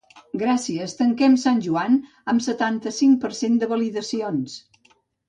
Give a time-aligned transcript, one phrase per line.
[0.43, 1.97] Gràcies, tanquem Sant Joan
[2.33, 4.57] amb setanta-cinc per cent de validacions!